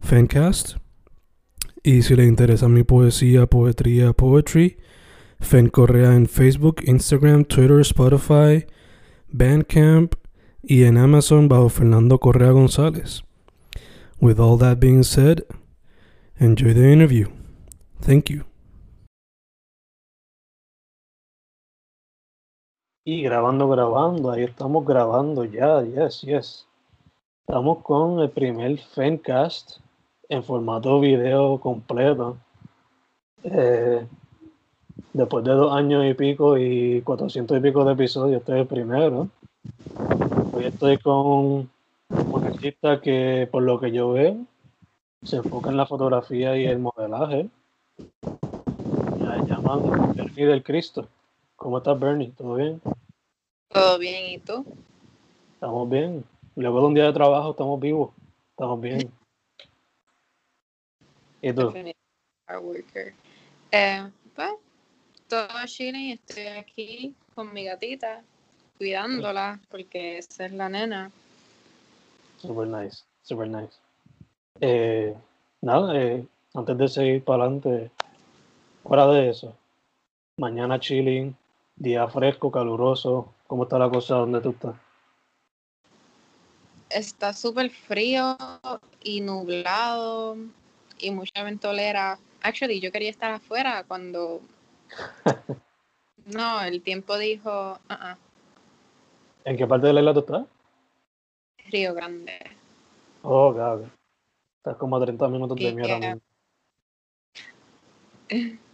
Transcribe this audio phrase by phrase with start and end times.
[0.00, 0.76] Fancast.
[1.82, 4.78] Y si le interesa mi poesía, poetría, poetry,
[5.40, 8.66] Fen Correa en Facebook, Instagram, Twitter, Spotify,
[9.28, 10.14] Bandcamp
[10.62, 13.22] y en Amazon bajo Fernando Correa González.
[14.20, 15.44] With all that being said,
[16.38, 17.28] enjoy the interview.
[18.00, 18.44] Thank you.
[23.04, 26.66] Y grabando, grabando, ahí estamos grabando ya, yes, yes.
[27.46, 29.78] Estamos con el primer Fencast
[30.28, 32.36] en formato video completo.
[33.42, 34.06] Eh,
[35.12, 38.66] después de dos años y pico y cuatrocientos y pico de episodios, este es el
[38.66, 39.28] primero.
[40.52, 41.70] Hoy estoy con
[42.10, 44.36] un artista que, por lo que yo veo,
[45.22, 47.48] se enfoca en la fotografía y el modelaje.
[49.20, 51.08] La llaman Bernie del Cristo.
[51.56, 52.32] ¿Cómo estás, Bernie?
[52.36, 52.80] ¿Todo bien?
[53.68, 54.64] Todo bien, ¿y tú?
[55.54, 56.24] Estamos bien.
[56.54, 58.10] Luego de un día de trabajo, estamos vivos.
[58.50, 59.17] Estamos bien.
[61.40, 61.72] ¿Y tú?
[62.46, 63.14] Hard worker.
[63.70, 64.50] Eh, pues,
[65.28, 68.22] todo chilling, estoy aquí con mi gatita,
[68.78, 71.10] cuidándola, porque esa es la nena.
[72.38, 73.76] Super nice, super nice.
[74.60, 75.14] Eh,
[75.60, 77.90] nada, eh, antes de seguir para adelante,
[78.82, 79.54] fuera de eso,
[80.38, 81.36] mañana chilling,
[81.76, 84.74] día fresco, caluroso, ¿cómo está la cosa donde tú estás?
[86.90, 88.36] Está súper frío
[89.02, 90.36] y nublado
[90.98, 92.18] y mucha ventolera.
[92.42, 94.40] Actually, yo quería estar afuera cuando...
[96.26, 97.78] no, el tiempo dijo...
[97.88, 98.16] Uh
[99.44, 100.44] ¿En qué parte de la isla tú estás?
[101.70, 102.38] Río Grande.
[103.22, 103.88] Oh, claro.
[104.58, 106.20] Estás como a 30 minutos de mí ahora mismo.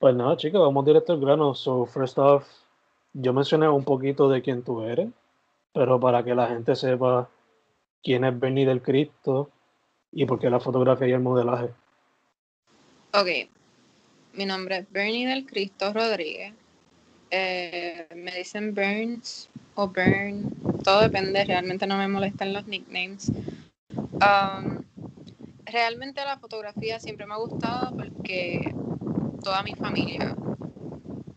[0.00, 1.54] Pues nada, chicos, vamos directo al grano.
[1.54, 2.44] So, first off,
[3.12, 5.10] yo mencioné un poquito de quién tú eres,
[5.72, 7.28] pero para que la gente sepa
[8.02, 9.50] quién es Bernie del Cristo
[10.12, 11.70] y por qué la fotografía y el modelaje.
[13.12, 13.28] Ok,
[14.34, 16.54] mi nombre es Bernie del Cristo Rodríguez.
[17.30, 20.52] Eh, me dicen Burns o Burn,
[20.82, 23.30] todo depende, realmente no me molestan los nicknames.
[23.94, 24.82] Um,
[25.64, 28.74] realmente la fotografía siempre me ha gustado porque
[29.42, 30.34] toda mi familia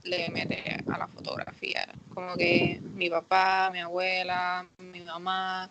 [0.03, 1.87] le mete a la fotografía.
[2.13, 5.69] Como que mi papá, mi abuela, mi mamá,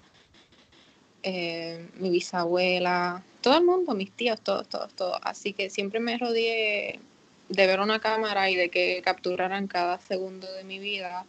[1.22, 5.18] eh, mi bisabuela, todo el mundo, mis tíos, todos, todos, todos.
[5.22, 7.00] Así que siempre me rodeé
[7.48, 11.26] de ver una cámara y de que capturaran cada segundo de mi vida.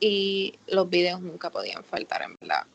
[0.00, 2.66] Y los videos nunca podían faltar, en verdad.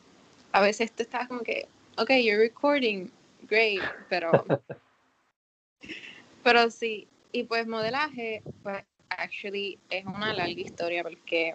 [0.52, 3.10] A veces tú estás como que, ok, you're recording,
[3.42, 4.32] great, pero.
[6.42, 7.06] pero sí.
[7.32, 11.54] Y pues modelaje, pues actually es una larga historia porque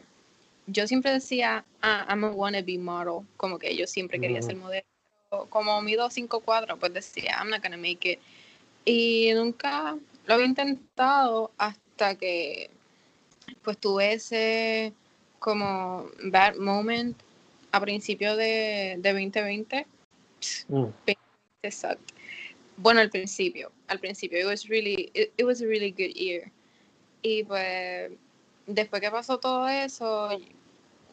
[0.68, 4.86] yo siempre decía, ah, I'm a wannabe model, como que yo siempre quería ser modelo.
[5.50, 8.20] Como mi 254, pues decía, I'm not gonna make it.
[8.86, 12.70] Y nunca lo había intentado hasta que
[13.62, 14.94] pues tuve ese
[15.40, 17.18] como bad moment
[17.72, 19.86] a principio de, de 2020.
[20.70, 20.86] Mm.
[21.62, 22.14] Exacto.
[22.78, 26.52] Bueno, al principio, al principio, it was really, it, it was a really good year.
[27.22, 28.12] Y pues,
[28.68, 30.30] después que pasó todo eso,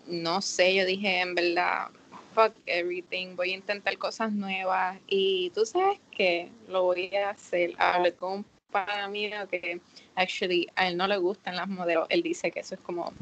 [0.06, 1.90] no sé, yo dije, en verdad,
[2.34, 4.98] fuck everything, voy a intentar cosas nuevas.
[5.06, 7.74] Y tú sabes que lo voy a hacer.
[7.78, 9.80] Hablé con un pana mío que,
[10.14, 12.06] actually, a él no le gustan las modelos.
[12.08, 13.12] Él dice que eso es como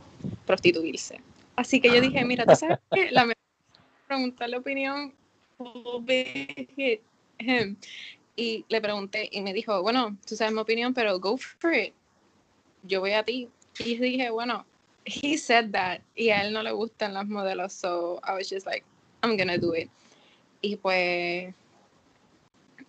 [0.46, 1.20] prostituirse.
[1.56, 3.36] Así que yo dije, mira, tú sabes que la mejor
[4.06, 5.14] preguntar la opinión
[8.36, 11.92] y le pregunté y me dijo, bueno, tú sabes mi opinión, pero go for it.
[12.82, 13.50] Yo voy a ti.
[13.78, 14.64] Y dije, bueno,
[15.04, 18.66] he said that y a él no le gustan las modelos, so I was just
[18.66, 18.84] like,
[19.22, 19.90] I'm gonna do it.
[20.62, 21.54] y pues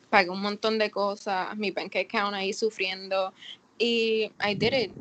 [0.09, 3.33] pagué un montón de cosas, mi bank account ahí sufriendo
[3.77, 4.91] y I did.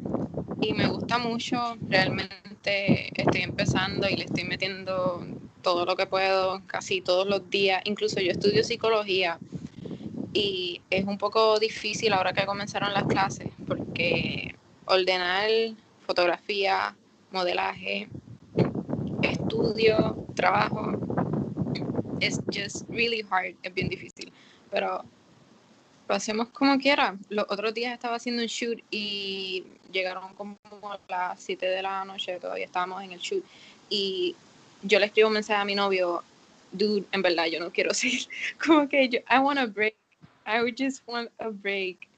[0.63, 5.25] Y me gusta mucho, realmente estoy empezando y le estoy metiendo
[5.63, 7.81] todo lo que puedo, casi todos los días.
[7.87, 9.39] Incluso yo estudio psicología
[10.35, 14.55] y es un poco difícil ahora que comenzaron las clases porque
[14.85, 15.49] ordenar
[16.11, 16.97] fotografía,
[17.31, 18.09] modelaje,
[19.23, 20.99] estudio, trabajo,
[22.19, 24.33] es just really hard, es bien difícil.
[24.73, 25.05] Pero
[26.09, 27.17] lo hacemos como quiera.
[27.29, 32.05] Los otros días estaba haciendo un shoot y llegaron como a las 7 de la
[32.05, 33.45] noche, todavía estábamos en el shoot.
[33.89, 34.35] Y
[34.83, 36.25] yo le escribo un mensaje a mi novio,
[36.73, 38.27] dude, en verdad yo no quiero seguir.
[38.59, 39.95] Como que yo, I want a break.
[40.45, 42.10] I just want a break.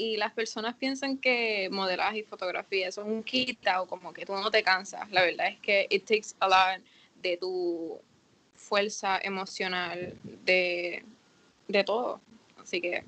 [0.00, 4.32] Y las personas piensan que modelaje y fotografía son un quita o como que tú
[4.32, 5.10] no te cansas.
[5.10, 6.80] La verdad es que it takes a lot
[7.20, 7.98] de tu
[8.54, 10.14] fuerza emocional,
[10.44, 11.04] de,
[11.66, 12.20] de todo.
[12.62, 13.02] Así que,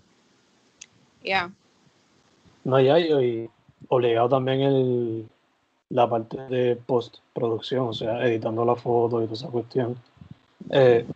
[1.23, 1.53] ya.
[2.65, 3.49] No, ya, y
[3.89, 5.29] obligado también el,
[5.91, 9.97] la parte de postproducción, o sea, editando la foto y toda esa cuestión.
[10.71, 11.07] Eh,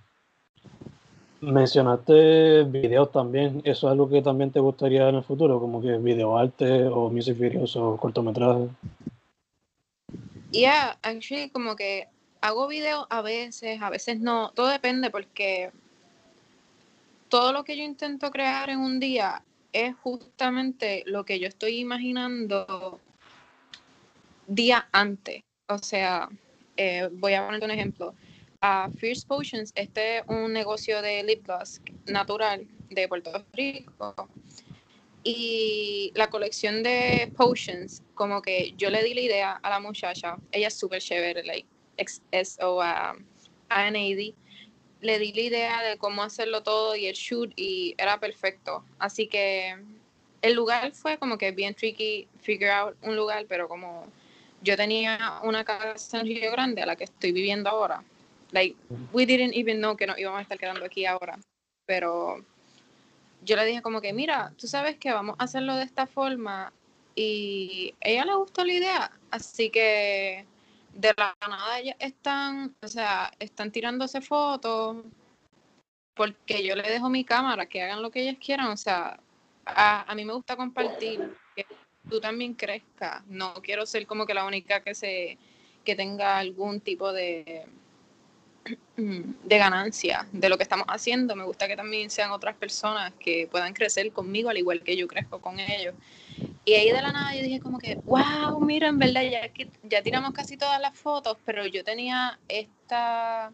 [1.52, 5.98] mencionaste videos también, ¿eso es algo que también te gustaría en el futuro, como que
[5.98, 8.70] videoarte o music videos o cortometrajes?
[10.50, 12.08] Yeah, actually, como que
[12.40, 15.70] hago videos a veces, a veces no, todo depende porque
[17.28, 19.42] todo lo que yo intento crear en un día
[19.72, 23.00] es justamente lo que yo estoy imaginando
[24.46, 25.42] día antes.
[25.68, 26.28] O sea,
[26.76, 28.14] eh, voy a poner un ejemplo.
[28.66, 34.14] A Fierce Potions, este es un negocio de lip gloss natural de Puerto Rico.
[35.22, 40.38] Y la colección de potions, como que yo le di la idea a la muchacha,
[40.50, 41.68] ella es súper chévere, like,
[41.98, 43.14] XSO a
[43.68, 44.32] NAD,
[45.02, 48.82] le di la idea de cómo hacerlo todo y el shoot y era perfecto.
[48.98, 49.76] Así que
[50.40, 54.06] el lugar fue como que bien tricky figure out un lugar, pero como
[54.62, 58.02] yo tenía una casa en Río Grande a la que estoy viviendo ahora.
[58.54, 58.76] Like,
[59.12, 61.36] we didn't even know que nos íbamos a estar quedando aquí ahora.
[61.86, 62.36] Pero
[63.42, 66.72] yo le dije como que, mira, tú sabes que vamos a hacerlo de esta forma.
[67.16, 69.10] Y ella le gustó la idea.
[69.32, 70.46] Así que
[70.92, 75.04] de la nada ellas están, o sea, están tirándose fotos.
[76.14, 78.68] Porque yo le dejo mi cámara, que hagan lo que ellas quieran.
[78.68, 79.18] O sea,
[79.66, 81.36] a, a mí me gusta compartir
[82.08, 83.26] tú también crezcas.
[83.26, 85.38] No quiero ser como que la única que se
[85.84, 87.66] que tenga algún tipo de
[88.96, 91.36] de ganancia de lo que estamos haciendo.
[91.36, 95.06] Me gusta que también sean otras personas que puedan crecer conmigo al igual que yo
[95.06, 95.94] crezco con ellos.
[96.64, 99.50] Y ahí de la nada yo dije como que, wow, mira, en verdad ya,
[99.82, 103.52] ya tiramos casi todas las fotos, pero yo tenía esta,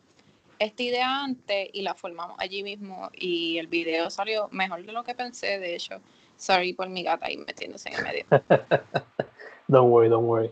[0.58, 5.02] esta idea antes y la formamos allí mismo y el video salió mejor de lo
[5.02, 6.00] que pensé, de hecho.
[6.36, 8.24] Sorry por mi gata ahí metiéndose en el medio.
[9.68, 10.50] don't worry, don't worry.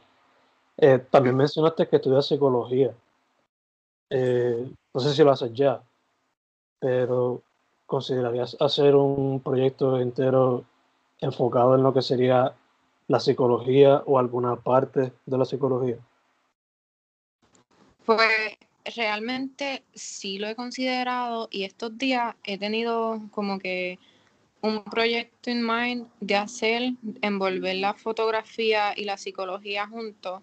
[0.77, 2.93] Eh, también mencionaste que estudias psicología.
[4.11, 5.83] Eh, no sé si lo haces ya,
[6.79, 7.43] pero
[7.87, 10.65] ¿considerarías hacer un proyecto entero
[11.21, 12.55] enfocado en lo que sería
[13.09, 15.97] la psicología o alguna parte de la psicología?
[18.05, 18.57] Pues
[18.97, 23.99] realmente sí lo he considerado y estos días he tenido como que
[24.61, 26.93] un proyecto en mind de hacer,
[27.23, 30.43] envolver la fotografía y la psicología juntos,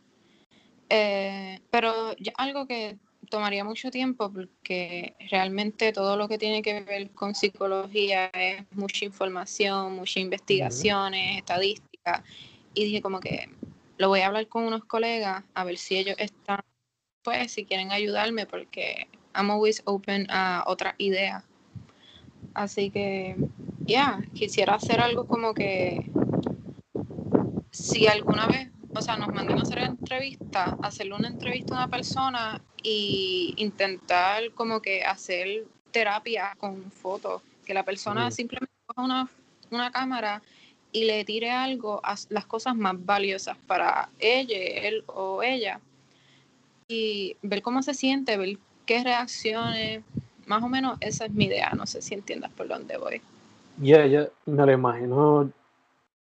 [0.90, 2.98] eh, pero algo que
[3.36, 9.04] tomaría mucho tiempo porque realmente todo lo que tiene que ver con psicología es mucha
[9.04, 12.24] información, muchas investigaciones, estadísticas,
[12.74, 13.50] y dije como que
[13.98, 16.62] lo voy a hablar con unos colegas a ver si ellos están,
[17.24, 21.44] pues si quieren ayudarme porque I'm always open a otras ideas.
[22.54, 23.36] Así que
[23.82, 26.10] ya, quisiera hacer algo como que
[27.72, 31.88] si alguna vez, o sea, nos mandan a hacer entrevista, hacerle una entrevista a una
[31.90, 39.30] persona y intentar como que hacer terapia con fotos, que la persona simplemente coja una,
[39.72, 40.42] una cámara
[40.92, 45.82] y le tire algo a las cosas más valiosas para ella, él o ella,
[46.88, 50.04] y ver cómo se siente, ver qué reacciones,
[50.46, 53.22] más o menos esa es mi idea, no sé si entiendas por dónde voy.
[53.82, 55.52] Ya, ya, me lo imagino,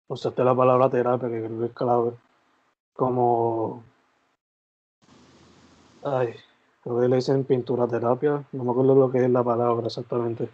[0.09, 2.13] usaste la palabra terapia, que creo que es clave,
[2.99, 3.85] como,
[6.03, 6.35] ay,
[6.83, 10.49] creo que le dicen pintura terapia, no me acuerdo lo que es la palabra exactamente,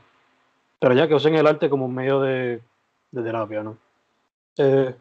[0.79, 2.61] pero ya que usen el arte como un medio de,
[3.13, 3.79] de terapia, ¿no?
[4.59, 4.95] Eh,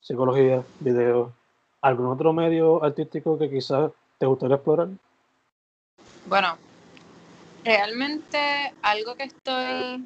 [0.00, 1.32] psicología, video,
[1.80, 4.88] ¿algún otro medio artístico que quizás te gustaría explorar?
[6.26, 6.56] Bueno,
[7.64, 8.38] Realmente
[8.80, 10.02] algo que estoy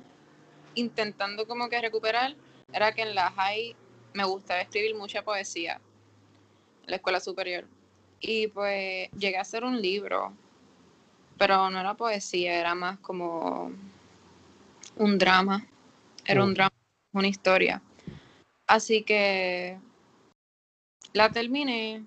[0.74, 2.34] intentando como que recuperar
[2.72, 3.76] era que en la high
[4.12, 5.80] me gustaba escribir mucha poesía
[6.86, 7.66] la escuela superior.
[8.20, 10.32] Y pues llegué a hacer un libro,
[11.38, 13.72] pero no era poesía, era más como
[14.96, 15.66] un drama.
[16.26, 16.74] Era un drama,
[17.12, 17.82] una historia.
[18.66, 19.78] Así que
[21.12, 22.02] la terminé,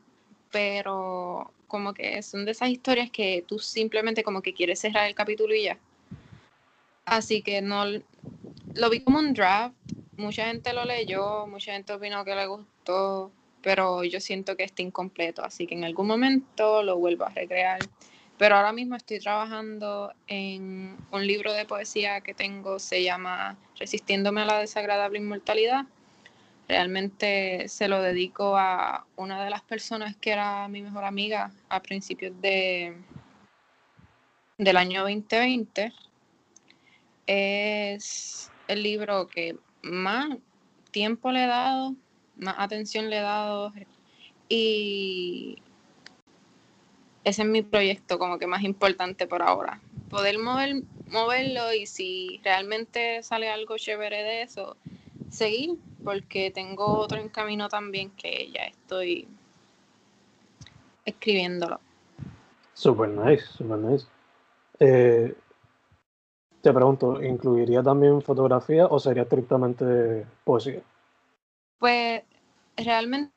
[0.51, 5.15] pero como que son de esas historias que tú simplemente como que quieres cerrar el
[5.15, 5.77] capítulo y ya.
[7.05, 7.85] Así que no
[8.75, 9.75] lo vi como un draft.
[10.17, 14.81] Mucha gente lo leyó, mucha gente opinó que le gustó, pero yo siento que está
[14.81, 17.79] incompleto, así que en algún momento lo vuelvo a recrear.
[18.37, 24.41] Pero ahora mismo estoy trabajando en un libro de poesía que tengo, se llama Resistiéndome
[24.41, 25.85] a la desagradable inmortalidad.
[26.67, 31.81] Realmente se lo dedico a una de las personas que era mi mejor amiga a
[31.81, 32.95] principios de,
[34.57, 35.93] del año 2020.
[37.25, 40.37] Es el libro que más
[40.91, 41.95] tiempo le he dado,
[42.39, 43.73] más atención le he dado
[44.49, 45.57] y
[47.23, 49.81] ese es mi proyecto como que más importante por ahora.
[50.09, 54.77] Poder mover, moverlo y si realmente sale algo chévere de eso,
[55.29, 59.27] seguir, porque tengo otro en camino también que ya estoy
[61.03, 61.81] escribiéndolo.
[62.73, 64.07] Super nice, super nice.
[64.79, 65.35] Eh,
[66.61, 70.81] te pregunto, ¿incluiría también fotografía o sería estrictamente poesía?
[71.79, 72.23] Pues
[72.77, 73.33] realmente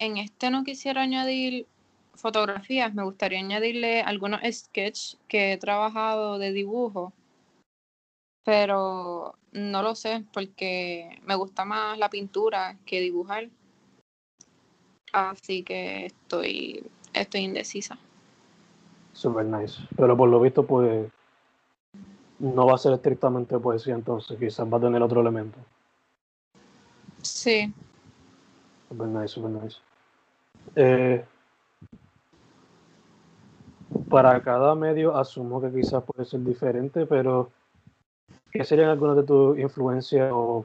[0.00, 1.66] en este no quisiera añadir
[2.14, 7.12] fotografías, me gustaría añadirle algunos sketches que he trabajado de dibujo,
[8.44, 13.48] pero no lo sé porque me gusta más la pintura que dibujar.
[15.12, 17.98] Así que estoy, estoy indecisa.
[19.12, 19.80] Super nice.
[19.96, 21.10] Pero por lo visto, pues
[22.38, 25.58] no va a ser estrictamente poesía, entonces quizás va a tener otro elemento.
[27.22, 27.72] Sí.
[28.88, 29.76] Super nice, super nice.
[34.08, 37.50] Para cada medio asumo que quizás puede ser diferente, pero
[38.50, 40.64] ¿qué serían algunas de tus influencias o,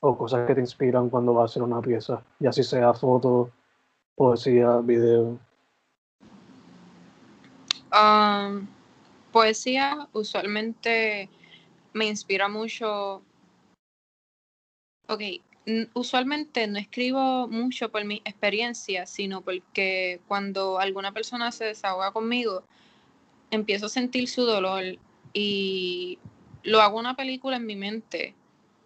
[0.00, 2.22] cosas que te inspiran cuando vas a hacer una pieza?
[2.38, 3.50] Ya si sea foto,
[4.16, 5.38] poesía, video.
[7.92, 8.66] Um,
[9.30, 11.28] poesía usualmente
[11.92, 13.22] me inspira mucho.
[15.08, 15.20] Ok,
[15.94, 22.64] usualmente no escribo mucho por mi experiencia, sino porque cuando alguna persona se desahoga conmigo,
[23.50, 24.98] empiezo a sentir su dolor
[25.32, 26.18] y
[26.62, 28.34] lo hago una película en mi mente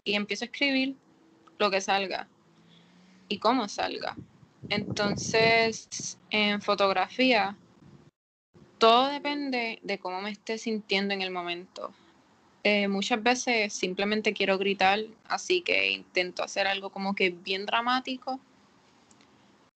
[0.05, 0.97] y empiezo a escribir
[1.59, 2.29] lo que salga
[3.29, 4.17] y cómo salga.
[4.69, 7.57] Entonces, en fotografía,
[8.79, 11.93] todo depende de cómo me esté sintiendo en el momento.
[12.69, 18.41] Eh, muchas veces simplemente quiero gritar, así que intento hacer algo como que bien dramático.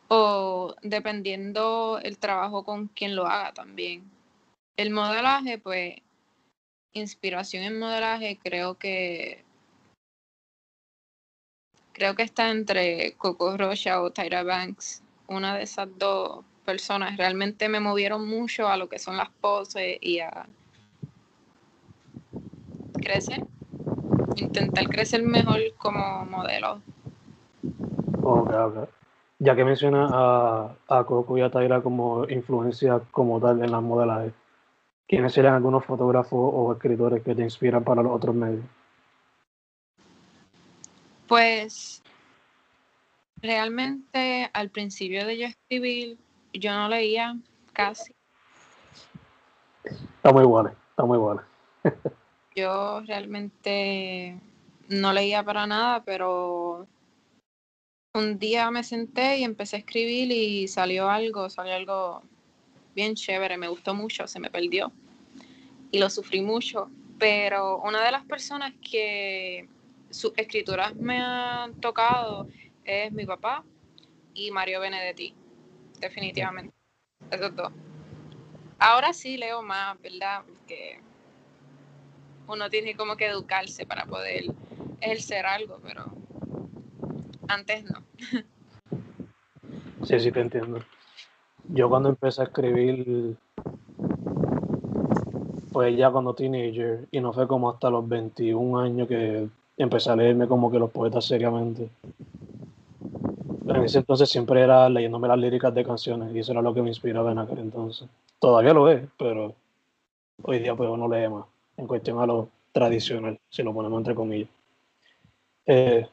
[0.08, 4.10] O dependiendo el trabajo con quien lo haga también.
[4.76, 5.98] El modelaje, pues,
[6.92, 9.44] inspiración en modelaje, creo que
[11.92, 15.04] creo que está entre Coco Rocha o Tyra Banks.
[15.28, 19.96] Una de esas dos personas realmente me movieron mucho a lo que son las poses
[20.00, 20.48] y a
[23.10, 23.44] crecer,
[24.36, 26.80] intentar crecer mejor como modelo.
[28.22, 28.88] Ok, ok.
[29.40, 33.82] Ya que mencionas a, a Coco y a Taira como influencia como tal en las
[33.82, 34.32] modelajes,
[35.08, 38.64] ¿quiénes serían algunos fotógrafos o escritores que te inspiran para los otros medios?
[41.26, 42.02] Pues
[43.42, 46.18] realmente al principio de yo escribir,
[46.52, 47.36] yo no leía
[47.72, 48.14] casi.
[49.84, 51.42] Está muy bueno, está muy bueno.
[52.60, 54.38] Yo realmente
[54.88, 56.86] no leía para nada, pero
[58.12, 62.22] un día me senté y empecé a escribir y salió algo, salió algo
[62.94, 64.92] bien chévere, me gustó mucho, se me perdió
[65.90, 66.90] y lo sufrí mucho.
[67.18, 69.66] Pero una de las personas que
[70.10, 72.46] sus escrituras me han tocado
[72.84, 73.64] es mi papá
[74.34, 75.34] y Mario Benedetti,
[75.98, 76.74] definitivamente.
[77.30, 77.72] Esos dos.
[78.78, 80.42] Ahora sí leo más, ¿verdad?
[80.46, 81.00] Porque
[82.46, 84.44] uno tiene como que educarse para poder
[85.00, 86.04] ejercer algo, pero
[87.48, 88.02] antes no.
[90.04, 90.80] Sí, sí, te entiendo.
[91.68, 93.36] Yo cuando empecé a escribir
[95.72, 100.16] fue ya cuando teenager y no fue como hasta los 21 años que empecé a
[100.16, 101.88] leerme como que los poetas seriamente.
[103.68, 106.82] En ese entonces siempre era leyéndome las líricas de canciones y eso era lo que
[106.82, 108.08] me inspiraba en aquel entonces.
[108.40, 109.54] Todavía lo es, pero
[110.42, 111.46] hoy día pues uno lee más,
[111.80, 114.48] en cuestión a lo tradicional, si lo ponemos entre comillas.
[115.66, 116.06] Eh,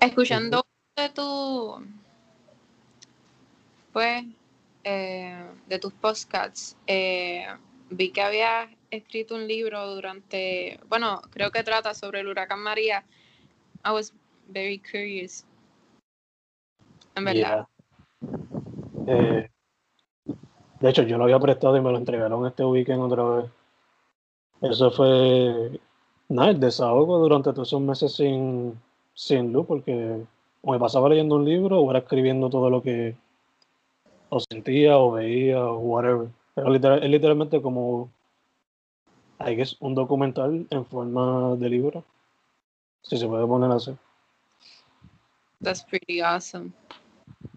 [0.00, 0.64] Escuchando
[0.96, 1.84] de tu,
[3.92, 4.24] pues,
[4.84, 7.46] eh, de tus podcasts, eh,
[7.90, 13.04] vi que habías escrito un libro durante, bueno, creo que trata sobre el huracán María.
[13.84, 14.12] I was
[14.48, 15.44] very curious.
[17.14, 17.66] En verdad.
[19.06, 19.14] yeah.
[19.14, 19.50] Eh,
[20.80, 23.50] de hecho, yo lo había prestado y me lo entregaron este weekend otra vez.
[24.62, 25.80] Eso fue,
[26.28, 28.80] nada, el desahogo durante todos esos meses sin,
[29.14, 30.22] sin luz, porque
[30.62, 33.14] o me pasaba leyendo un libro o era escribiendo todo lo que
[34.28, 36.28] o sentía o veía o whatever.
[36.54, 38.10] Pero literal- es literalmente como,
[39.46, 42.04] I guess, un documental en forma de libro.
[43.02, 43.94] Si se puede poner así.
[45.62, 46.72] That's pretty awesome.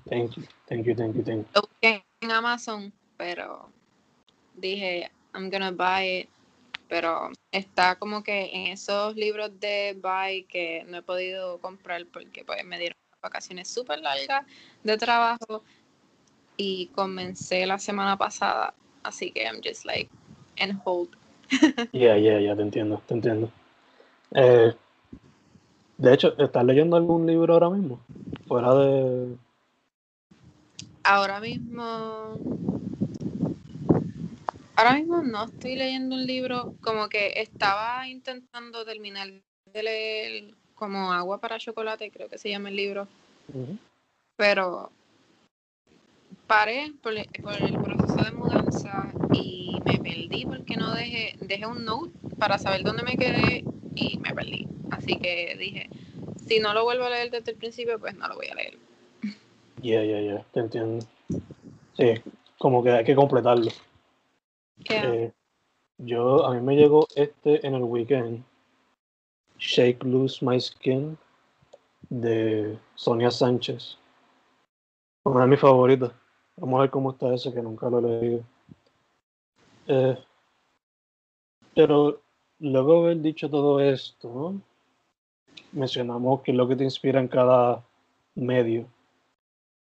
[0.10, 1.62] Thank you, thank you, thank you, thank you.
[1.82, 3.70] En Amazon, pero
[4.56, 6.30] dije, I'm gonna buy it.
[6.90, 12.44] Pero está como que en esos libros de buy que no he podido comprar porque
[12.44, 14.46] pues me dieron vacaciones súper largas
[14.84, 15.64] de trabajo
[16.58, 18.74] y comencé la semana pasada.
[19.04, 20.10] Así que I'm just like
[20.58, 21.10] en hold.
[21.94, 23.52] Yeah, yeah, yeah, te entiendo, te entiendo.
[24.36, 24.76] Eh,
[25.98, 28.00] de hecho, ¿estás leyendo algún libro ahora mismo?
[28.48, 29.36] Fuera de...
[31.04, 32.38] Ahora mismo.
[34.80, 39.28] Ahora mismo no estoy leyendo un libro, como que estaba intentando terminar
[39.74, 43.06] de leer como Agua para Chocolate, creo que se llama el libro,
[44.38, 44.90] pero
[46.48, 51.66] paré por, el- por el proceso de mudanza y me perdí porque no dejé, dejé
[51.66, 54.66] un note para saber dónde me quedé y me perdí.
[54.92, 55.90] Así que dije,
[56.48, 58.78] si no lo vuelvo a leer desde el principio, pues no lo voy a leer.
[59.82, 61.06] Yeah, yeah, yeah, te entiendo.
[61.98, 62.14] Sí,
[62.58, 63.70] como que hay que completarlo.
[64.88, 65.32] Eh,
[65.98, 68.44] yo, a mí me llegó este en el weekend,
[69.58, 71.18] Shake Loose My Skin,
[72.10, 73.98] de Sonia Sánchez.
[75.24, 76.12] Una de mis favoritas.
[76.58, 78.44] Vamos a ver cómo está ese, que nunca lo he leído.
[79.88, 80.18] Eh,
[81.76, 82.22] pero
[82.60, 84.56] luego de haber dicho todo esto,
[85.72, 87.84] mencionamos qué es lo que te inspira en cada
[88.36, 88.86] medio.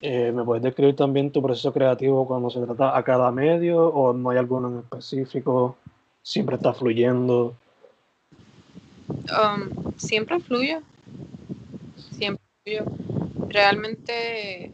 [0.00, 4.12] Eh, ¿Me puedes describir también tu proceso creativo cuando se trata a cada medio o
[4.12, 5.76] no hay alguno en específico?
[6.22, 7.54] ¿Siempre está fluyendo?
[9.08, 10.82] Um, siempre fluyo.
[12.12, 12.84] Siempre fluyo.
[13.48, 14.72] Realmente.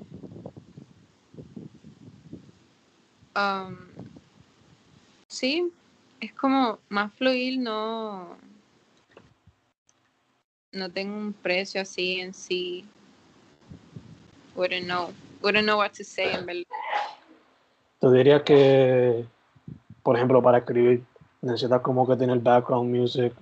[3.37, 3.77] um,
[5.29, 5.71] sí,
[6.21, 8.37] es como más fluir, no.
[10.73, 12.85] No tengo un precio así en sí.
[14.63, 15.13] Wouldn't know.
[15.43, 16.63] Wouldn't know what to say, en verdad.
[18.01, 19.25] ¿Tú dirías que,
[20.05, 21.03] por ejemplo, para escribir
[21.41, 23.33] necesitas como que tener background music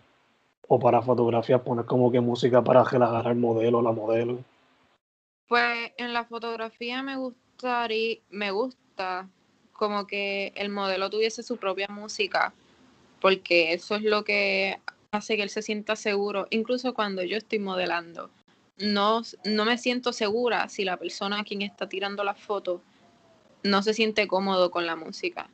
[0.66, 4.38] o para fotografías poner como que música para relajar al modelo o la modelo?
[5.46, 9.28] Pues en la fotografía me gustaría, me gusta
[9.74, 12.54] como que el modelo tuviese su propia música,
[13.20, 14.80] porque eso es lo que
[15.10, 18.30] hace que él se sienta seguro, incluso cuando yo estoy modelando.
[18.80, 22.82] No, no me siento segura si la persona a quien está tirando la foto
[23.62, 25.50] no se siente cómodo con la música.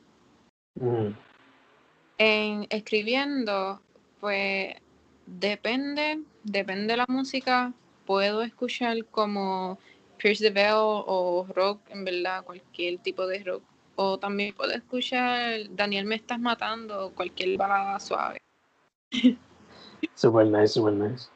[0.75, 1.09] Mm,
[2.17, 3.81] En escribiendo,
[4.19, 4.75] pues
[5.25, 7.73] depende, depende de la música.
[8.05, 9.77] Puedo escuchar como
[10.17, 13.63] Pierce the Veil o rock, en verdad, cualquier tipo de rock.
[13.95, 18.37] O también puedo escuchar Daniel me estás matando o cualquier balada suave.
[20.15, 21.29] Super nice, super nice.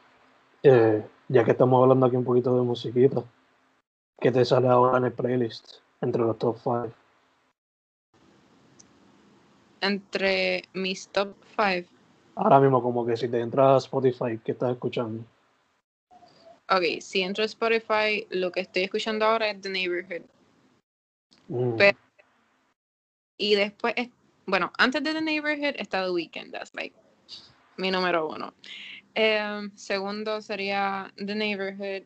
[0.64, 3.24] Eh, ya que estamos hablando aquí un poquito de musiquita,
[4.20, 6.92] ¿qué te sale ahora en el playlist entre los top 5?
[9.80, 11.90] Entre mis top 5.
[12.36, 15.24] Ahora mismo como que si te entras a Spotify, ¿qué estás escuchando?
[16.70, 20.24] Ok, si entro a Spotify, lo que estoy escuchando ahora es The Neighborhood.
[21.48, 21.78] Mm,
[23.38, 24.10] Y después, es-
[24.46, 26.96] bueno, antes de The Neighborhood está The Weeknd, that's like
[27.78, 28.54] mi número uno.
[29.14, 32.04] Em, segundo sería The Neighborhood.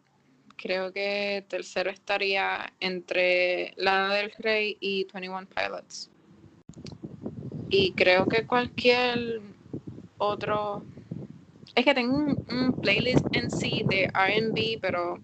[0.58, 6.10] Creo que tercero estaría entre Lana del Rey y 21 Pilots.
[7.70, 9.42] Y creo que cualquier
[10.18, 10.84] otro.
[11.76, 15.20] Es que tengo un, un playlist en sí de RB, pero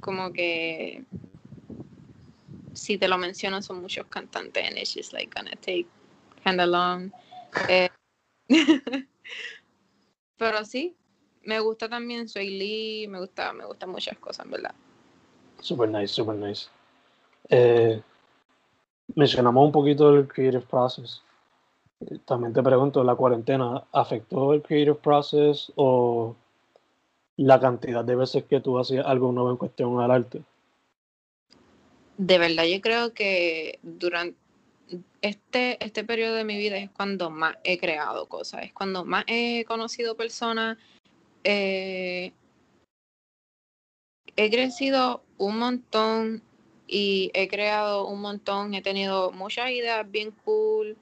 [0.00, 1.04] como que
[2.72, 5.86] si te lo menciono son muchos cantantes and it's just like gonna take
[6.44, 7.12] kinda long.
[7.68, 7.88] Eh,
[10.36, 10.96] pero sí,
[11.44, 14.74] me gusta también Soy Lee, me gusta, me gustan muchas cosas, ¿verdad?
[15.60, 16.68] Super nice, super nice.
[17.48, 18.00] Eh,
[19.14, 21.22] mencionamos un poquito el creative process.
[22.24, 26.34] También te pregunto, ¿la cuarentena afectó el creative process o
[27.36, 30.42] la cantidad de veces que tú hacías algo nuevo en cuestión al arte?
[32.18, 34.41] De verdad, yo creo que durante
[35.20, 39.24] este, este periodo de mi vida es cuando más he creado cosas, es cuando más
[39.26, 40.78] he conocido personas.
[41.44, 42.32] Eh,
[44.36, 46.42] he crecido un montón
[46.86, 50.96] y he creado un montón, he tenido muchas ideas bien cool.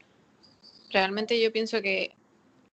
[0.90, 2.14] Realmente yo pienso que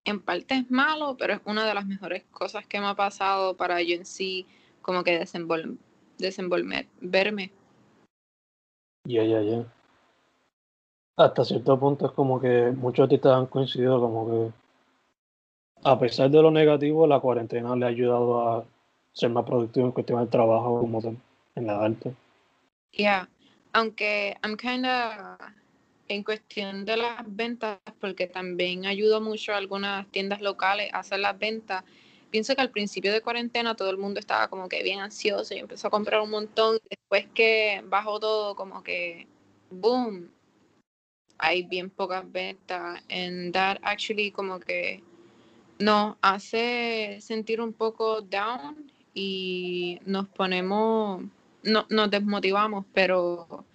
[0.06, 3.58] en parte es malo, pero es una de las mejores cosas que me ha pasado
[3.58, 4.46] para yo en sí
[4.82, 5.78] como que desenvol
[6.18, 7.52] desenvolverme.
[9.06, 9.77] Ya, ya, ya.
[11.18, 14.52] Hasta cierto punto es como que muchos artistas han coincidido como que
[15.84, 18.66] a pesar de lo negativo, la cuarentena le ha ayudado a
[19.14, 21.02] ser más productivo en cuestión del trabajo como
[21.56, 22.14] en la arte.
[22.92, 23.28] Yeah,
[23.74, 25.38] aunque I'm kinda
[26.08, 31.20] en cuestión de las ventas, porque también ayudo mucho a algunas tiendas locales a hacer
[31.20, 31.84] las ventas.
[32.30, 35.60] Pienso que al principio de cuarentena todo el mundo estaba como que bien ansioso y
[35.60, 36.78] empezó a comprar un montón.
[36.90, 39.28] Después que bajó todo, como que
[39.70, 40.30] boom,
[41.38, 43.04] hay bien pocas ventas.
[43.10, 45.04] And that actually como que
[45.80, 51.24] nos hace sentir un poco down y nos ponemos
[51.64, 53.66] no, nos desmotivamos, pero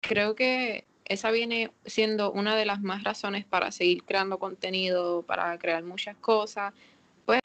[0.00, 5.58] creo que esa viene siendo una de las más razones para seguir creando contenido, para
[5.58, 6.72] crear muchas cosas,
[7.26, 7.40] pues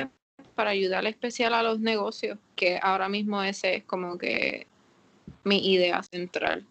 [0.56, 4.68] para ayudar especial a los negocios, que ahora mismo ese es como que
[5.44, 6.66] mi idea central.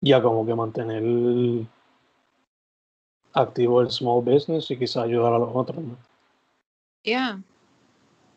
[0.00, 1.66] Ya como que mantener
[3.32, 5.96] activo el small business y quizás ayudar a los otros, ¿no?
[7.04, 7.40] Ya.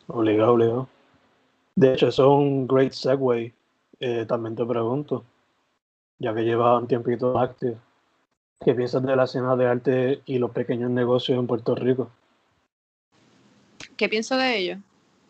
[0.06, 0.88] Obligado, obligado.
[1.74, 3.54] De hecho, eso es un great segue.
[3.98, 5.24] Eh, también te pregunto,
[6.18, 7.76] ya que llevas un tiempito activo,
[8.64, 12.10] ¿qué piensas de la escena de arte y los pequeños negocios en Puerto Rico?
[13.96, 14.78] ¿Qué pienso de ello?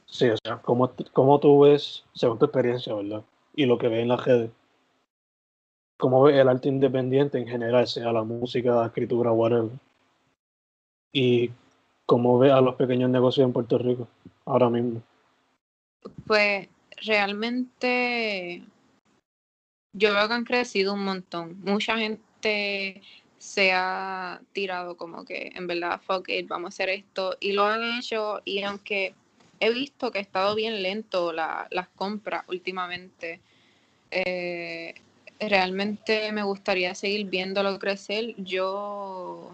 [0.07, 3.23] Sí, o sea, ¿cómo, cómo tú ves, según tu experiencia, ¿verdad?
[3.55, 4.51] Y lo que ves en la redes,
[6.01, 9.71] ¿cómo ves el arte independiente en general, sea la música, la escritura, whatever?
[11.13, 11.51] Y
[12.07, 14.09] cómo ves a los pequeños negocios en Puerto Rico
[14.45, 15.01] ahora mismo.
[16.27, 16.69] Pues
[17.07, 18.65] realmente
[19.93, 21.61] yo veo que han crecido un montón.
[21.63, 23.03] Mucha gente
[23.39, 27.37] se ha tirado como que en verdad, fuck it, vamos a hacer esto.
[27.39, 29.15] Y lo han hecho y aunque
[29.61, 33.41] he visto que ha estado bien lento la, las compras últimamente,
[34.11, 34.95] eh,
[35.49, 38.35] realmente me gustaría seguir viéndolo crecer.
[38.37, 39.53] Yo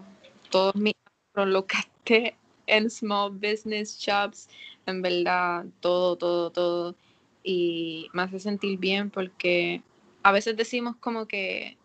[0.49, 0.93] todos mis
[1.35, 4.49] los gasté en small business shops
[4.85, 6.95] en verdad, todo, todo, todo.
[7.43, 9.81] Y me hace sentir bien porque
[10.23, 11.77] a veces decimos como que,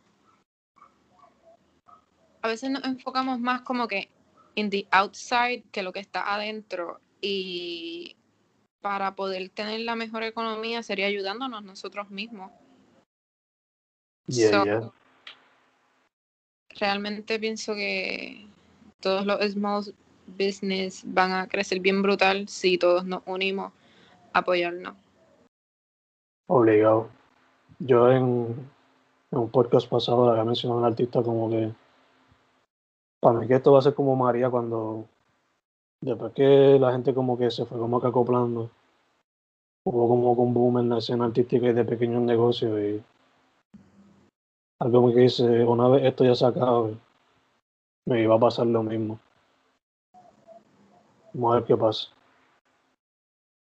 [2.41, 4.09] a veces nos enfocamos más como que
[4.57, 7.01] en the outside que lo que está adentro.
[7.21, 8.17] Y
[8.81, 12.51] para poder tener la mejor economía sería ayudándonos nosotros mismos.
[16.79, 18.47] Realmente pienso que
[19.01, 19.95] todos los small
[20.27, 23.73] business van a crecer bien brutal si todos nos unimos
[24.33, 24.95] a apoyarnos.
[26.47, 27.09] Obligado.
[27.79, 28.71] Yo en,
[29.31, 31.73] un podcast pasado había mencionado a un artista como que
[33.21, 35.07] para mí que esto va a ser como María cuando
[36.01, 38.71] después que la gente como que se fue como que acoplando
[39.85, 43.03] hubo como un boom en la escena artística y de pequeños negocios y
[44.83, 46.97] algo que dice una vez esto ya se acabe
[48.07, 49.19] me iba a pasar lo mismo
[51.33, 52.09] Vamos a ver qué pasa.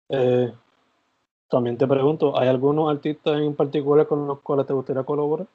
[0.09, 0.53] Eh,
[1.49, 5.47] también te pregunto, ¿hay algunos artistas en particular con los cuales te gustaría colaborar?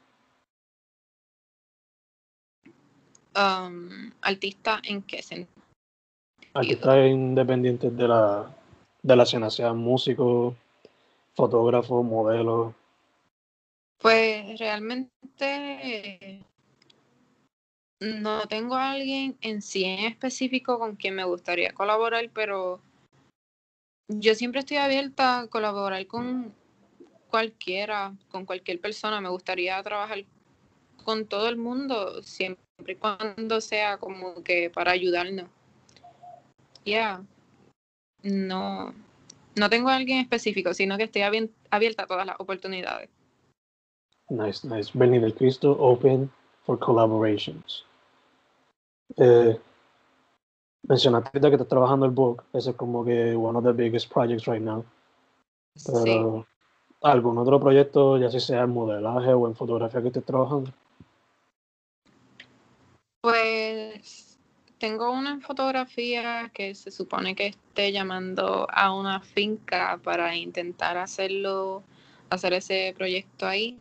[3.34, 5.64] Um, ¿Artista en qué sentido?
[6.54, 8.54] Artistas independientes de la,
[9.02, 10.54] de la escena, sean músicos,
[11.34, 12.74] fotógrafos, modelos.
[14.02, 16.44] Pues realmente
[18.00, 22.82] no tengo a alguien en sí en específico con quien me gustaría colaborar, pero
[24.08, 26.54] yo siempre estoy abierta a colaborar con
[27.30, 29.22] cualquiera, con cualquier persona.
[29.22, 30.26] Me gustaría trabajar
[31.04, 35.48] con todo el mundo, siempre y cuando sea como que para ayudarnos.
[36.86, 37.24] Ya,
[38.24, 38.96] no,
[39.56, 43.10] no tengo a alguien específico, sino que estoy abierta a todas las oportunidades.
[44.32, 44.92] Nice, nice.
[44.94, 46.32] Benny del Cristo, open
[46.64, 47.84] for collaborations.
[49.18, 49.60] Eh,
[50.84, 54.46] mencionaste que estás trabajando el book, ese es como que one of the biggest projects
[54.46, 54.86] right now.
[55.86, 56.48] Pero,
[57.02, 60.72] ¿algún otro proyecto, ya sea en modelaje o en fotografía que estés trabajando?
[63.20, 64.40] Pues
[64.78, 71.84] tengo una fotografía que se supone que esté llamando a una finca para intentar hacerlo,
[72.30, 73.78] hacer ese proyecto ahí,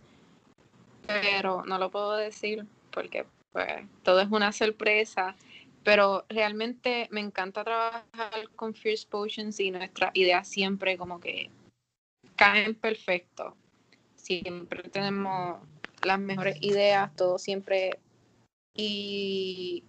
[1.20, 5.37] pero no lo puedo decir porque pues todo es una sorpresa.
[5.83, 11.51] Pero realmente me encanta trabajar con Fierce Potions y nuestras ideas siempre como que
[12.37, 13.57] caen perfecto.
[14.14, 15.59] Siempre tenemos
[16.03, 17.99] las mejores ideas, todo siempre.
[18.75, 19.85] Y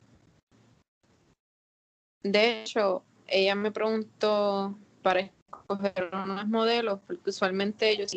[2.23, 8.11] de hecho, ella me preguntó para escoger unos modelos, porque usualmente ellos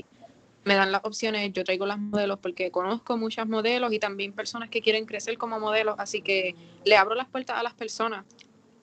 [0.65, 4.71] me dan las opciones, yo traigo las modelos porque conozco muchas modelos y también personas
[4.71, 8.25] que quieren crecer como modelos, así que le abro las puertas a las personas.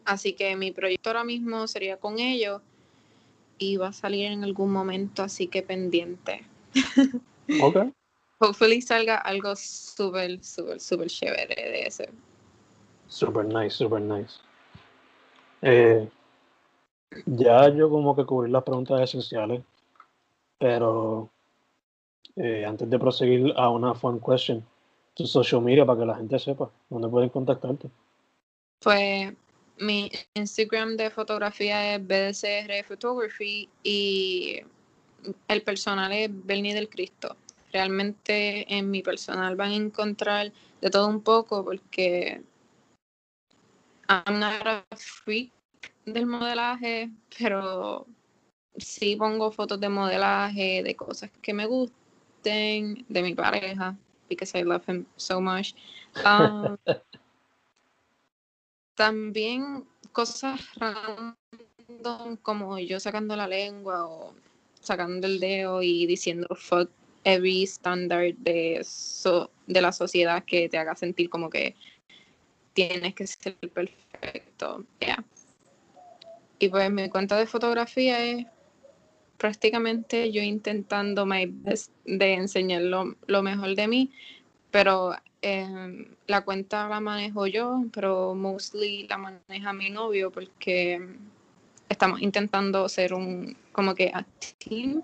[0.06, 2.62] Así que mi proyecto ahora mismo sería con ellos
[3.58, 6.44] y va a salir en algún momento, así que pendiente.
[7.62, 7.91] Ok.
[8.39, 12.10] Hopefully salga algo súper, súper, súper chévere de ese.
[13.08, 14.36] Super nice, super nice.
[15.62, 16.08] Eh,
[17.26, 19.62] ya yo como que cubrí las preguntas esenciales,
[20.58, 21.30] pero
[22.36, 24.66] eh, antes de proseguir a una fun question,
[25.14, 27.90] tu social media para que la gente sepa dónde pueden contactarte.
[28.80, 29.34] Pues
[29.78, 34.62] mi Instagram de fotografía es BDCR Photography y
[35.48, 37.36] el personal es Bernie del Cristo.
[37.72, 42.42] Realmente en mi personal van a encontrar de todo un poco porque
[44.10, 45.52] I'm not a freak
[46.06, 48.06] del modelaje, pero
[48.78, 51.66] sí pongo fotos de modelaje, de cosas que me
[52.41, 53.95] gusten, de mi pareja,
[54.30, 55.75] because I love him so much.
[56.25, 56.77] Um,
[58.95, 64.34] también cosas random como yo sacando la lengua o
[64.82, 66.89] sacando el dedo y diciendo fuck
[67.23, 71.75] every standard de, so, de la sociedad que te haga sentir como que
[72.73, 74.86] tienes que ser perfecto.
[74.99, 75.23] Yeah.
[76.60, 78.45] Y pues mi cuenta de fotografía es
[79.41, 84.12] prácticamente yo intentando my best de enseñar lo, mejor de mí,
[84.69, 91.01] pero eh, la cuenta la manejo yo, pero mostly la maneja mi novio porque
[91.89, 94.23] estamos intentando ser un como que a
[94.60, 95.01] team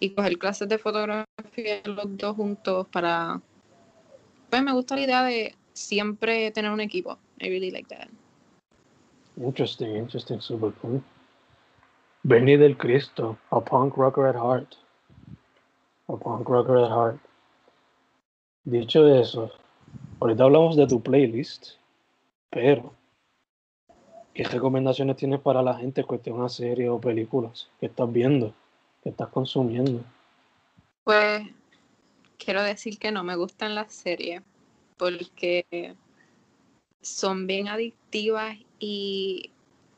[0.00, 3.40] y coger clases de fotografía los dos juntos para
[4.50, 7.18] pues me gusta la idea de siempre tener un equipo.
[7.40, 8.08] I really like that.
[9.36, 11.00] Interesting, interesting, super cool.
[12.28, 14.74] Benny del Cristo, a punk rocker at heart.
[16.08, 17.20] A punk rocker at heart.
[18.64, 19.52] Dicho eso,
[20.18, 21.74] ahorita hablamos de tu playlist,
[22.50, 22.92] pero
[24.34, 28.52] ¿qué recomendaciones tienes para la gente en cuestión a series o películas que estás viendo,
[29.04, 30.02] que estás consumiendo?
[31.04, 31.42] Pues
[32.38, 34.42] quiero decir que no me gustan las series
[34.96, 35.94] porque
[37.00, 39.52] son bien adictivas y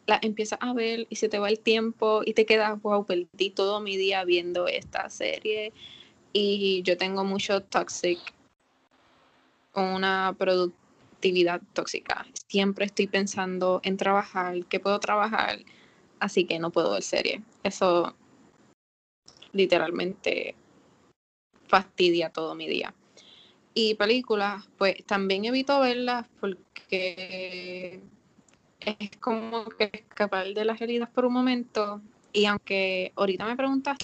[0.09, 3.51] las empiezas a ver y se te va el tiempo y te quedas, wow, perdí
[3.51, 5.73] todo mi día viendo esta serie
[6.33, 8.19] y yo tengo mucho toxic,
[9.75, 12.27] una productividad tóxica.
[12.49, 15.59] Siempre estoy pensando en trabajar, que puedo trabajar,
[16.21, 17.43] así que no puedo ver serie.
[17.63, 18.17] Eso
[19.53, 20.55] literalmente
[21.67, 22.95] fastidia todo mi día.
[23.75, 28.01] Y películas, pues también evito verlas porque
[28.99, 32.01] es como que escapar de la realidad por un momento.
[32.33, 33.99] Y aunque ahorita me preguntas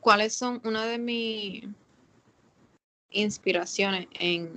[0.00, 1.64] cuáles son una de mis
[3.10, 4.50] inspiraciones en,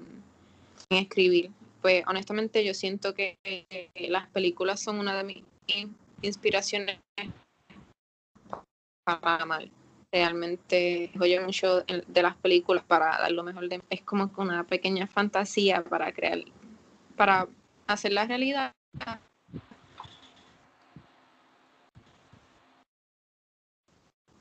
[0.90, 3.38] en escribir, pues honestamente yo siento que
[3.96, 5.44] las películas son una de mis
[6.22, 7.00] inspiraciones
[9.04, 9.72] para mal
[10.12, 15.08] realmente oye mucho de las películas para dar lo mejor de es como una pequeña
[15.08, 16.40] fantasía para crear
[17.16, 17.48] para
[17.88, 18.74] hacer la realidad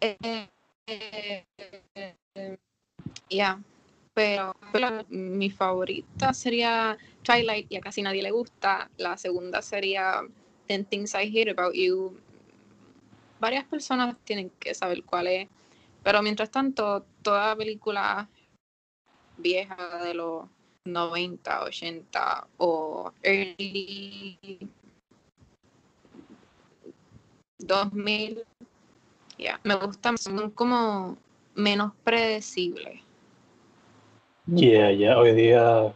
[0.01, 0.49] eh,
[3.29, 3.63] ya.
[4.13, 4.55] Pero,
[5.09, 8.91] mi favorita sería Twilight y a casi nadie le gusta.
[8.97, 10.23] La segunda sería
[10.67, 12.19] Ten Things I Hear About You.
[13.39, 15.49] Varias personas tienen que saber cuál es.
[16.03, 18.29] Pero mientras tanto, toda película
[19.37, 20.47] vieja de los
[20.85, 24.39] 90, 80 o early
[27.59, 28.45] 2000,
[29.65, 31.17] me gustan, son como
[31.55, 33.01] menos predecibles.
[34.47, 35.95] Yeah, ya, hoy día,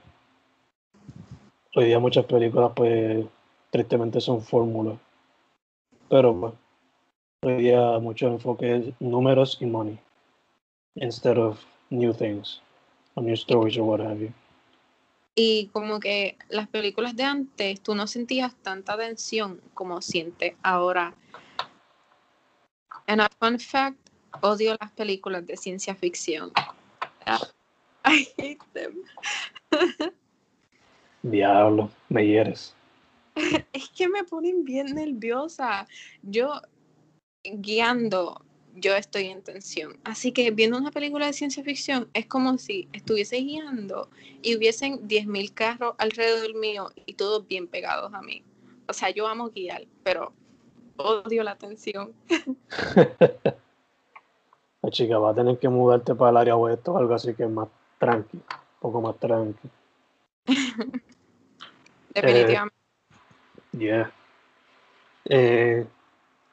[1.75, 3.25] hoy día muchas películas pues
[3.71, 4.99] tristemente son fórmulas,
[6.09, 6.55] pero pues
[7.43, 9.99] hoy día mucho enfoque es números y money
[10.97, 11.59] instead of
[11.91, 12.61] new things
[13.15, 14.33] or new stories or what have you.
[15.37, 21.15] Y como que las películas de antes, tú no sentías tanta tensión como sientes ahora.
[23.07, 23.99] And a fun fact,
[24.41, 26.53] odio las películas de ciencia ficción.
[28.05, 29.03] I hate them.
[31.23, 32.75] Diablo, me hieres.
[33.73, 35.87] es que me ponen bien nerviosa.
[36.23, 36.61] Yo
[37.43, 39.99] guiando, yo estoy en tensión.
[40.05, 44.11] Así que viendo una película de ciencia ficción es como si estuviese guiando
[44.43, 48.43] y hubiesen 10.000 carros alrededor mío y todos bien pegados a mí.
[48.87, 50.35] O sea, yo amo guiar, pero
[50.97, 52.13] odio la tensión.
[54.83, 57.45] La chica va a tener que mudarte para el área oeste o algo así que
[57.45, 58.43] es más tranqui, un
[58.81, 59.71] poco más tranqui.
[62.15, 62.77] Definitivamente.
[63.73, 64.13] Yeah.
[65.25, 65.87] Eh,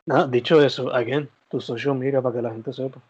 [0.06, 3.02] nada, dicho eso, again, tu social media para que la gente sepa.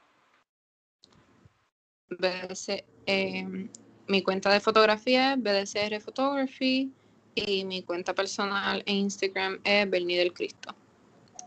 [2.09, 3.69] BDC, eh,
[4.07, 6.91] mi cuenta de fotografía es BDCR Photography
[7.35, 10.75] y mi cuenta personal en Instagram es Bernie del Cristo,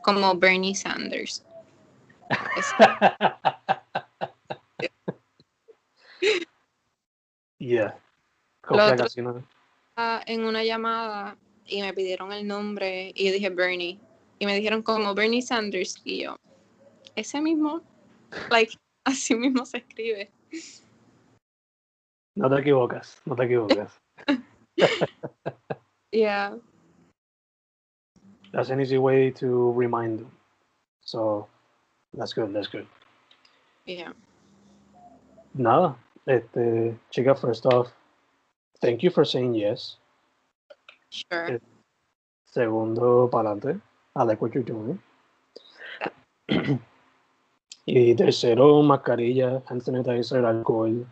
[0.05, 1.43] como Bernie Sanders.
[7.61, 7.97] Yeah.
[8.69, 9.07] Otro-
[10.27, 13.99] en una llamada y me pidieron el nombre y yo dije Bernie
[14.39, 16.37] y me dijeron como Bernie Sanders y yo
[17.17, 17.81] ese mismo
[18.51, 20.31] like así mismo se escribe
[22.37, 23.99] No te equivocas, no te equivocas.
[26.13, 26.59] yeah
[28.55, 30.31] That's an easy way to remind them.
[31.03, 31.49] So,
[32.15, 32.87] that's good, that's good.
[33.85, 34.13] yeah
[35.55, 37.89] Nada, este, chica, first off,
[38.81, 39.97] thank you for saying yes.
[41.11, 41.59] sure Eh,
[42.47, 43.81] Segundo, para adelante.
[44.15, 45.01] I like what you're doing.
[47.87, 51.05] y tercero, mascarilla, hand sanitizer, alcohol,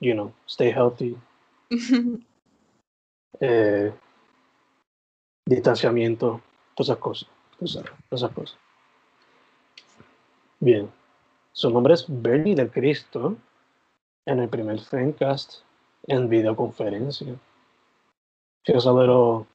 [0.00, 1.16] you know, stay healthy.
[3.40, 3.92] eh,
[5.48, 6.40] distanciamiento,
[6.78, 7.28] todas esas cosas.
[7.58, 8.58] Todas esas cosas.
[10.60, 10.90] Bien.
[11.52, 13.36] Su nombre es Bernie del Cristo
[14.26, 15.62] en el primer Fencast
[16.06, 17.34] en videoconferencia.
[18.64, 19.46] Feels a little,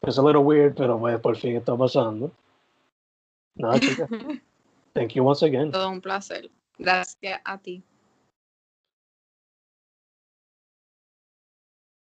[0.00, 2.32] feels a little weird, pero pues por fin está pasando.
[3.54, 4.08] Nada, chica.
[4.94, 5.70] Thank you once again.
[5.70, 7.82] todo un placer gracias a ti